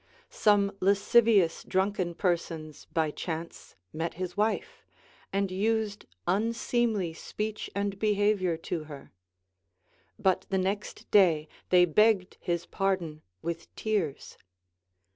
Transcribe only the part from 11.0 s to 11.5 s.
day